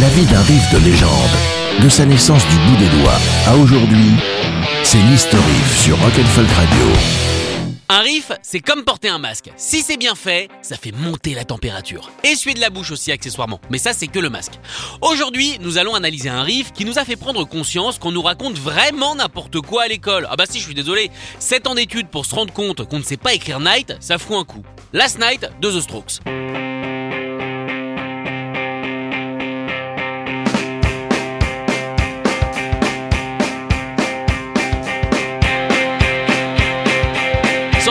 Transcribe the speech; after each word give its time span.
La 0.00 0.08
vie 0.08 0.24
d'un 0.26 0.42
riff 0.42 0.72
de 0.72 0.78
légende, 0.78 1.80
de 1.80 1.88
sa 1.88 2.04
naissance 2.04 2.42
du 2.48 2.56
bout 2.56 2.76
des 2.78 2.88
doigts 2.98 3.18
à 3.46 3.54
aujourd'hui, 3.54 4.10
c'est 4.82 4.98
l'History 4.98 5.42
sur 5.76 5.96
Rock'n'Folk 6.00 6.48
Radio. 6.50 6.86
Un 7.88 8.00
riff, 8.00 8.32
c'est 8.42 8.58
comme 8.58 8.82
porter 8.82 9.08
un 9.08 9.18
masque. 9.18 9.50
Si 9.56 9.82
c'est 9.82 9.96
bien 9.96 10.16
fait, 10.16 10.48
ça 10.62 10.76
fait 10.76 10.90
monter 10.90 11.34
la 11.34 11.44
température. 11.44 12.10
Essuyer 12.24 12.54
de 12.56 12.60
la 12.60 12.70
bouche 12.70 12.90
aussi 12.90 13.12
accessoirement, 13.12 13.60
mais 13.70 13.78
ça 13.78 13.92
c'est 13.92 14.08
que 14.08 14.18
le 14.18 14.30
masque. 14.30 14.54
Aujourd'hui, 15.00 15.58
nous 15.60 15.78
allons 15.78 15.94
analyser 15.94 16.28
un 16.28 16.42
riff 16.42 16.72
qui 16.72 16.84
nous 16.84 16.98
a 16.98 17.04
fait 17.04 17.16
prendre 17.16 17.44
conscience 17.44 18.00
qu'on 18.00 18.10
nous 18.10 18.22
raconte 18.22 18.58
vraiment 18.58 19.14
n'importe 19.14 19.60
quoi 19.60 19.84
à 19.84 19.86
l'école. 19.86 20.26
Ah 20.28 20.34
bah 20.34 20.46
si, 20.48 20.58
je 20.58 20.64
suis 20.64 20.74
désolé. 20.74 21.12
7 21.38 21.68
ans 21.68 21.76
d'études 21.76 22.08
pour 22.08 22.26
se 22.26 22.34
rendre 22.34 22.52
compte 22.52 22.84
qu'on 22.88 22.98
ne 22.98 23.04
sait 23.04 23.16
pas 23.16 23.32
écrire 23.32 23.60
Night, 23.60 23.94
ça 24.00 24.18
fout 24.18 24.38
un 24.38 24.44
coup. 24.44 24.64
Last 24.92 25.20
Night 25.20 25.48
de 25.60 25.70
The 25.70 25.80
Strokes. 25.80 26.63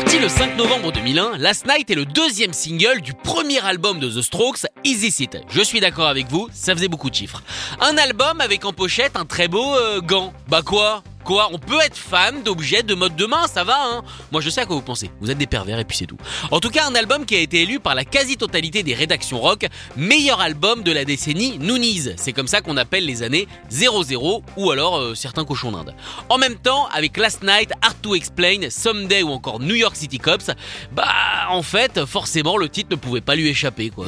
Sorti 0.00 0.18
le 0.18 0.30
5 0.30 0.56
novembre 0.56 0.92
2001, 0.92 1.36
Last 1.36 1.66
Night 1.66 1.90
est 1.90 1.94
le 1.94 2.06
deuxième 2.06 2.54
single 2.54 3.02
du 3.02 3.12
premier 3.12 3.62
album 3.62 4.00
de 4.00 4.08
The 4.08 4.22
Strokes, 4.22 4.64
Easy 4.82 5.10
Sit. 5.10 5.36
Je 5.50 5.60
suis 5.60 5.78
d'accord 5.78 6.08
avec 6.08 6.26
vous, 6.28 6.48
ça 6.54 6.74
faisait 6.74 6.88
beaucoup 6.88 7.10
de 7.10 7.14
chiffres. 7.14 7.42
Un 7.82 7.98
album 7.98 8.40
avec 8.40 8.64
en 8.64 8.72
pochette 8.72 9.14
un 9.14 9.26
très 9.26 9.46
beau 9.46 9.76
euh, 9.76 10.00
gant. 10.00 10.32
Bah 10.48 10.62
quoi? 10.64 11.02
On 11.30 11.58
peut 11.58 11.80
être 11.80 11.96
fan 11.96 12.42
d'objets 12.42 12.82
de 12.82 12.94
mode 12.94 13.14
de 13.14 13.26
main, 13.26 13.46
ça 13.46 13.62
va 13.62 13.76
hein 13.80 14.02
Moi 14.32 14.40
je 14.40 14.50
sais 14.50 14.62
à 14.62 14.66
quoi 14.66 14.76
vous 14.76 14.82
pensez, 14.82 15.10
vous 15.20 15.30
êtes 15.30 15.38
des 15.38 15.46
pervers 15.46 15.78
et 15.78 15.84
puis 15.84 15.96
c'est 15.96 16.06
tout. 16.06 16.16
En 16.50 16.58
tout 16.60 16.70
cas 16.70 16.86
un 16.86 16.94
album 16.94 17.24
qui 17.24 17.36
a 17.36 17.38
été 17.38 17.62
élu 17.62 17.78
par 17.78 17.94
la 17.94 18.04
quasi-totalité 18.04 18.82
des 18.82 18.94
rédactions 18.94 19.40
rock 19.40 19.66
meilleur 19.96 20.40
album 20.40 20.82
de 20.82 20.90
la 20.92 21.04
décennie 21.04 21.58
Noonies. 21.58 22.10
C'est 22.16 22.32
comme 22.32 22.48
ça 22.48 22.60
qu'on 22.60 22.76
appelle 22.76 23.06
les 23.06 23.22
années 23.22 23.46
00 23.70 24.42
ou 24.56 24.70
alors 24.70 24.98
euh, 24.98 25.14
certains 25.14 25.44
cochons 25.44 25.72
d'Inde. 25.72 25.94
En 26.28 26.38
même 26.38 26.56
temps, 26.56 26.88
avec 26.92 27.16
Last 27.16 27.42
Night, 27.42 27.70
Hard 27.82 28.00
to 28.02 28.14
Explain, 28.14 28.68
Someday 28.68 29.22
ou 29.22 29.30
encore 29.30 29.60
New 29.60 29.76
York 29.76 29.94
City 29.94 30.18
Cops, 30.18 30.50
bah 30.92 31.06
en 31.48 31.62
fait 31.62 32.04
forcément 32.06 32.56
le 32.56 32.68
titre 32.68 32.88
ne 32.90 32.96
pouvait 32.96 33.20
pas 33.20 33.36
lui 33.36 33.48
échapper 33.48 33.90
quoi. 33.90 34.06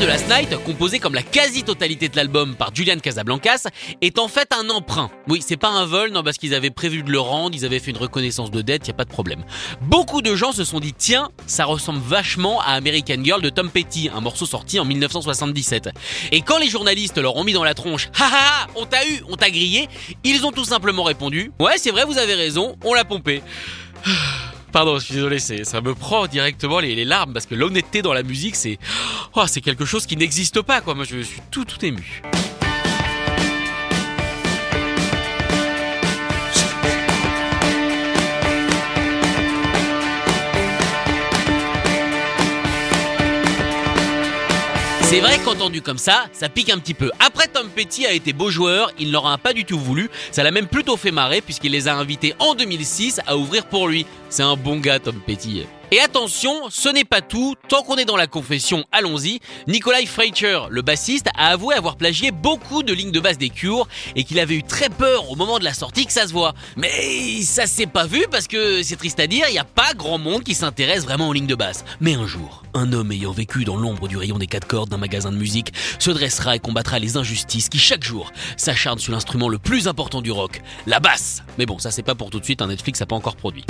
De 0.00 0.06
Last 0.06 0.28
Night, 0.28 0.54
composé 0.64 0.98
comme 1.00 1.14
la 1.14 1.22
quasi-totalité 1.22 2.08
de 2.08 2.16
l'album 2.16 2.54
par 2.54 2.74
Julian 2.74 2.98
Casablancas, 2.98 3.66
est 4.00 4.18
en 4.18 4.28
fait 4.28 4.52
un 4.52 4.70
emprunt. 4.70 5.10
Oui, 5.26 5.42
c'est 5.44 5.56
pas 5.56 5.70
un 5.70 5.86
vol, 5.86 6.10
non, 6.10 6.22
parce 6.22 6.36
qu'ils 6.36 6.54
avaient 6.54 6.70
prévu 6.70 7.02
de 7.02 7.10
le 7.10 7.18
rendre, 7.18 7.56
ils 7.56 7.64
avaient 7.64 7.80
fait 7.80 7.90
une 7.90 7.96
reconnaissance 7.96 8.50
de 8.50 8.62
dette, 8.62 8.86
y 8.86 8.90
a 8.90 8.94
pas 8.94 9.04
de 9.04 9.10
problème. 9.10 9.44
Beaucoup 9.80 10.22
de 10.22 10.36
gens 10.36 10.52
se 10.52 10.64
sont 10.64 10.78
dit, 10.78 10.92
tiens, 10.92 11.30
ça 11.46 11.64
ressemble 11.64 12.00
vachement 12.00 12.60
à 12.60 12.72
American 12.72 13.22
Girl 13.24 13.42
de 13.42 13.50
Tom 13.50 13.70
Petty, 13.70 14.08
un 14.14 14.20
morceau 14.20 14.46
sorti 14.46 14.78
en 14.78 14.84
1977. 14.84 15.90
Et 16.32 16.42
quand 16.42 16.58
les 16.58 16.68
journalistes 16.68 17.18
leur 17.18 17.36
ont 17.36 17.44
mis 17.44 17.52
dans 17.52 17.64
la 17.64 17.74
tronche, 17.74 18.08
ha 18.18 18.24
ha 18.24 18.64
ha, 18.64 18.66
on 18.76 18.84
t'a 18.84 19.04
eu, 19.06 19.22
on 19.28 19.36
t'a 19.36 19.50
grillé, 19.50 19.88
ils 20.22 20.44
ont 20.46 20.52
tout 20.52 20.64
simplement 20.64 21.02
répondu, 21.02 21.50
ouais, 21.58 21.74
c'est 21.76 21.90
vrai, 21.90 22.04
vous 22.04 22.18
avez 22.18 22.34
raison, 22.34 22.76
on 22.84 22.94
l'a 22.94 23.04
pompé. 23.04 23.42
Pardon, 24.72 24.98
je 24.98 25.04
suis 25.04 25.14
désolé, 25.14 25.38
ça 25.38 25.80
me 25.80 25.94
prend 25.94 26.26
directement 26.26 26.78
les, 26.80 27.04
larmes 27.04 27.32
parce 27.32 27.46
que 27.46 27.54
l'honnêteté 27.54 28.02
dans 28.02 28.12
la 28.12 28.22
musique, 28.22 28.54
c'est, 28.54 28.78
oh, 29.34 29.44
quelque 29.62 29.84
chose 29.84 30.06
qui 30.06 30.16
n'existe 30.16 30.60
pas, 30.62 30.80
quoi. 30.80 30.94
Moi, 30.94 31.04
je 31.04 31.20
suis 31.20 31.40
tout, 31.50 31.64
tout 31.64 31.84
ému. 31.84 32.22
C'est 45.08 45.20
vrai 45.20 45.38
qu'entendu 45.42 45.80
comme 45.80 45.96
ça, 45.96 46.26
ça 46.34 46.50
pique 46.50 46.68
un 46.68 46.78
petit 46.78 46.92
peu. 46.92 47.10
Après, 47.18 47.46
Tom 47.46 47.70
Petty 47.70 48.04
a 48.04 48.12
été 48.12 48.34
beau 48.34 48.50
joueur, 48.50 48.92
il 48.98 49.10
n'aura 49.10 49.38
pas 49.38 49.54
du 49.54 49.64
tout 49.64 49.78
voulu. 49.78 50.10
Ça 50.32 50.42
l'a 50.42 50.50
même 50.50 50.66
plutôt 50.66 50.98
fait 50.98 51.12
marrer 51.12 51.40
puisqu'il 51.40 51.72
les 51.72 51.88
a 51.88 51.96
invités 51.96 52.34
en 52.38 52.54
2006 52.54 53.22
à 53.26 53.38
ouvrir 53.38 53.64
pour 53.64 53.88
lui. 53.88 54.04
C'est 54.28 54.42
un 54.42 54.54
bon 54.54 54.78
gars, 54.78 54.98
Tom 54.98 55.18
Petty. 55.26 55.62
Et 55.90 56.00
attention, 56.00 56.52
ce 56.68 56.90
n'est 56.90 57.04
pas 57.04 57.22
tout. 57.22 57.54
Tant 57.68 57.82
qu'on 57.82 57.96
est 57.96 58.04
dans 58.04 58.16
la 58.16 58.26
confession, 58.26 58.84
allons-y. 58.92 59.40
Nikolai 59.66 60.04
Freitcher, 60.04 60.60
le 60.68 60.82
bassiste, 60.82 61.28
a 61.34 61.48
avoué 61.48 61.74
avoir 61.74 61.96
plagié 61.96 62.30
beaucoup 62.30 62.82
de 62.82 62.92
lignes 62.92 63.10
de 63.10 63.20
basse 63.20 63.38
des 63.38 63.48
Cure 63.48 63.88
et 64.14 64.24
qu'il 64.24 64.38
avait 64.38 64.56
eu 64.56 64.62
très 64.62 64.90
peur 64.90 65.30
au 65.30 65.34
moment 65.34 65.58
de 65.58 65.64
la 65.64 65.72
sortie 65.72 66.04
que 66.04 66.12
ça 66.12 66.26
se 66.26 66.34
voit. 66.34 66.52
Mais 66.76 67.40
ça 67.40 67.66
s'est 67.66 67.86
pas 67.86 68.06
vu 68.06 68.26
parce 68.30 68.46
que 68.46 68.82
c'est 68.82 68.96
triste 68.96 69.18
à 69.18 69.26
dire, 69.26 69.46
il 69.48 69.52
n'y 69.52 69.58
a 69.58 69.64
pas 69.64 69.94
grand 69.94 70.18
monde 70.18 70.44
qui 70.44 70.54
s'intéresse 70.54 71.04
vraiment 71.04 71.30
aux 71.30 71.32
lignes 71.32 71.46
de 71.46 71.54
basse. 71.54 71.86
Mais 72.00 72.12
un 72.12 72.26
jour, 72.26 72.64
un 72.74 72.92
homme 72.92 73.10
ayant 73.10 73.32
vécu 73.32 73.64
dans 73.64 73.76
l'ombre 73.76 74.08
du 74.08 74.18
rayon 74.18 74.36
des 74.36 74.46
quatre 74.46 74.66
cordes 74.66 74.90
d'un 74.90 74.98
magasin 74.98 75.32
de 75.32 75.38
musique 75.38 75.72
se 75.98 76.10
dressera 76.10 76.54
et 76.54 76.58
combattra 76.58 76.98
les 76.98 77.16
injustices 77.16 77.70
qui 77.70 77.78
chaque 77.78 78.04
jour 78.04 78.30
s'acharnent 78.58 78.98
sur 78.98 79.12
l'instrument 79.12 79.48
le 79.48 79.58
plus 79.58 79.88
important 79.88 80.20
du 80.20 80.32
rock, 80.32 80.60
la 80.86 81.00
basse. 81.00 81.42
Mais 81.56 81.64
bon, 81.64 81.78
ça 81.78 81.90
c'est 81.90 82.02
pas 82.02 82.14
pour 82.14 82.28
tout 82.28 82.40
de 82.40 82.44
suite, 82.44 82.60
un 82.60 82.66
Netflix 82.66 83.00
n'a 83.00 83.06
pas 83.06 83.16
encore 83.16 83.36
produit. 83.36 83.64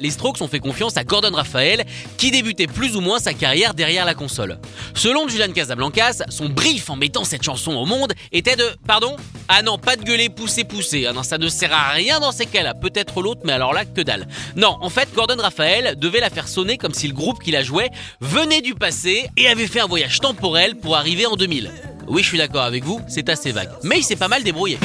Les 0.00 0.10
Strokes 0.10 0.40
ont 0.40 0.48
fait 0.48 0.60
confiance 0.60 0.96
à 0.96 1.04
Gordon 1.04 1.32
Raphael, 1.32 1.84
qui 2.16 2.30
débutait 2.30 2.66
plus 2.66 2.96
ou 2.96 3.00
moins 3.00 3.18
sa 3.18 3.32
carrière 3.32 3.74
derrière 3.74 4.04
la 4.04 4.14
console. 4.14 4.58
Selon 4.94 5.28
Julian 5.28 5.52
Casablancas, 5.52 6.22
son 6.28 6.48
brief 6.48 6.90
en 6.90 6.96
mettant 6.96 7.24
cette 7.24 7.42
chanson 7.42 7.72
au 7.72 7.86
monde 7.86 8.12
était 8.32 8.56
de 8.56 8.64
Pardon? 8.86 9.16
Ah 9.48 9.62
non, 9.62 9.78
pas 9.78 9.96
de 9.96 10.02
gueuler, 10.02 10.28
pousser, 10.28 10.64
pousser. 10.64 11.06
Ah 11.08 11.12
non, 11.12 11.22
ça 11.22 11.38
ne 11.38 11.48
sert 11.48 11.72
à 11.72 11.90
rien 11.90 12.20
dans 12.20 12.32
ces 12.32 12.46
cas-là. 12.46 12.74
Peut-être 12.74 13.22
l'autre, 13.22 13.42
mais 13.44 13.52
alors 13.52 13.72
là, 13.72 13.84
que 13.84 14.00
dalle. 14.00 14.26
Non, 14.56 14.76
en 14.80 14.90
fait, 14.90 15.08
Gordon 15.14 15.40
Raphael 15.40 15.96
devait 15.98 16.20
la 16.20 16.30
faire 16.30 16.48
sonner 16.48 16.76
comme 16.76 16.94
si 16.94 17.08
le 17.08 17.14
groupe 17.14 17.42
qui 17.42 17.50
la 17.50 17.62
jouait 17.62 17.90
venait 18.20 18.60
du 18.60 18.74
passé 18.74 19.28
et 19.36 19.48
avait 19.48 19.66
fait 19.66 19.80
un 19.80 19.86
voyage 19.86 20.20
temporel 20.20 20.76
pour 20.76 20.96
arriver 20.96 21.26
en 21.26 21.36
2000. 21.36 21.70
Oui, 22.08 22.22
je 22.22 22.28
suis 22.28 22.38
d'accord 22.38 22.62
avec 22.62 22.84
vous, 22.84 23.00
c'est 23.08 23.28
assez 23.28 23.52
vague. 23.52 23.70
Mais 23.82 23.98
il 23.98 24.02
s'est 24.02 24.16
pas 24.16 24.28
mal 24.28 24.42
débrouillé. 24.42 24.78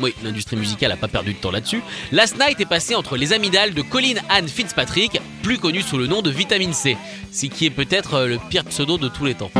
Oui, 0.00 0.14
l'industrie 0.22 0.56
musicale 0.56 0.92
a 0.92 0.96
pas 0.96 1.08
perdu 1.08 1.34
de 1.34 1.38
temps 1.38 1.50
là-dessus, 1.50 1.82
Last 2.12 2.36
Night 2.38 2.60
est 2.60 2.66
passé 2.66 2.94
entre 2.94 3.16
les 3.16 3.32
amygdales 3.32 3.74
de 3.74 3.82
Colin 3.82 4.14
Ann 4.28 4.48
Fitzpatrick, 4.48 5.20
plus 5.42 5.58
connu 5.58 5.82
sous 5.82 5.98
le 5.98 6.06
nom 6.06 6.22
de 6.22 6.30
Vitamine 6.30 6.72
C, 6.72 6.96
ce 7.32 7.46
qui 7.46 7.66
est 7.66 7.70
peut-être 7.70 8.14
euh, 8.14 8.26
le 8.26 8.38
pire 8.38 8.64
pseudo 8.64 8.98
de 8.98 9.08
tous 9.08 9.24
les 9.24 9.34
temps. 9.34 9.50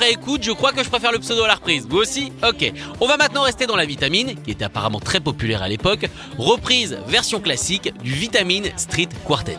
Après 0.00 0.12
écoute, 0.12 0.42
je 0.42 0.52
crois 0.52 0.72
que 0.72 0.82
je 0.82 0.88
préfère 0.88 1.12
le 1.12 1.18
pseudo 1.18 1.42
à 1.44 1.46
la 1.46 1.56
reprise. 1.56 1.86
Vous 1.86 1.98
aussi 1.98 2.32
Ok. 2.42 2.72
On 3.02 3.06
va 3.06 3.18
maintenant 3.18 3.42
rester 3.42 3.66
dans 3.66 3.76
la 3.76 3.84
vitamine, 3.84 4.34
qui 4.42 4.50
était 4.50 4.64
apparemment 4.64 4.98
très 4.98 5.20
populaire 5.20 5.62
à 5.62 5.68
l'époque. 5.68 6.06
Reprise 6.38 6.98
version 7.06 7.38
classique 7.38 7.92
du 8.02 8.12
Vitamine 8.12 8.70
Street 8.78 9.10
Quartet. 9.26 9.58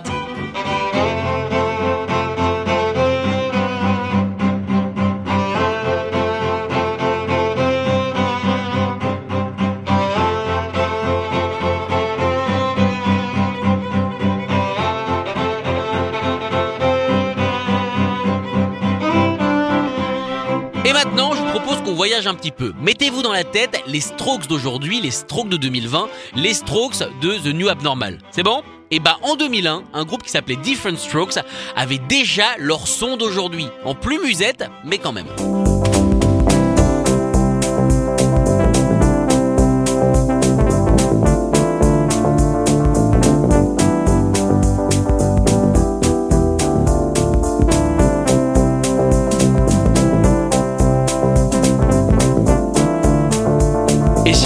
Et 20.92 20.94
maintenant, 20.94 21.34
je 21.34 21.42
vous 21.42 21.58
propose 21.58 21.82
qu'on 21.84 21.94
voyage 21.94 22.28
un 22.28 22.34
petit 22.34 22.52
peu. 22.52 22.74
Mettez-vous 22.82 23.22
dans 23.22 23.32
la 23.32 23.46
tête 23.46 23.82
les 23.88 24.02
Strokes 24.02 24.48
d'aujourd'hui, 24.48 25.00
les 25.00 25.12
Strokes 25.12 25.48
de 25.48 25.56
2020, 25.56 26.10
les 26.36 26.54
Strokes 26.54 27.00
de 27.22 27.38
The 27.38 27.56
New 27.56 27.70
Abnormal. 27.70 28.18
C'est 28.32 28.44
bon? 28.44 28.62
Et 28.90 29.00
bah 29.00 29.18
en 29.22 29.38
2001, 29.38 29.84
un 29.94 30.04
groupe 30.04 30.22
qui 30.22 30.32
s'appelait 30.32 30.58
Different 30.58 30.98
Strokes 30.98 31.40
avait 31.78 32.02
déjà 32.10 32.58
leur 32.58 32.90
son 32.90 33.16
d'aujourd'hui. 33.16 33.68
En 33.86 33.96
plus 33.96 34.20
musette, 34.20 34.66
mais 34.84 34.98
quand 34.98 35.14
même. 35.14 35.28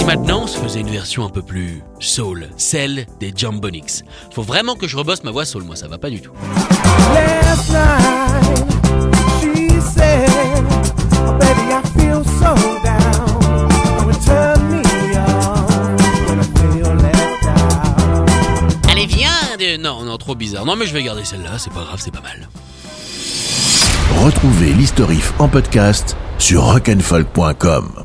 Maintenant 0.06 0.42
on 0.44 0.46
se 0.46 0.58
faisait 0.58 0.80
une 0.80 0.90
version 0.90 1.26
un 1.26 1.30
peu 1.30 1.42
plus 1.42 1.82
soul, 1.98 2.48
celle 2.56 3.06
des 3.20 3.32
Jambonix 3.36 4.04
Faut 4.32 4.42
vraiment 4.42 4.76
que 4.76 4.86
je 4.86 4.96
rebosse 4.96 5.24
ma 5.24 5.32
voix 5.32 5.44
soul, 5.44 5.64
moi 5.64 5.76
ça 5.76 5.88
va 5.88 5.98
pas 5.98 6.10
du 6.10 6.20
tout. 6.20 6.32
Last 7.12 7.70
night, 7.70 8.66
she 9.40 9.80
said, 9.80 10.28
oh, 11.26 11.32
Baby, 11.38 11.72
I 11.72 11.82
feel 11.98 12.24
so 12.24 12.54
down. 12.84 13.26
Allez 18.88 19.06
viens 19.06 19.28
de... 19.58 19.76
Non, 19.76 20.04
non, 20.04 20.16
trop 20.16 20.34
bizarre. 20.34 20.64
Non 20.64 20.76
mais 20.76 20.86
je 20.86 20.94
vais 20.94 21.02
garder 21.02 21.24
celle-là, 21.24 21.58
c'est 21.58 21.72
pas 21.72 21.82
grave, 21.82 22.00
c'est 22.02 22.12
pas 22.12 22.22
mal. 22.22 22.48
Retrouvez 24.24 24.72
l'historif 24.72 25.32
en 25.38 25.48
podcast 25.48 26.16
sur 26.38 26.62
rock'n'folk.com. 26.62 28.04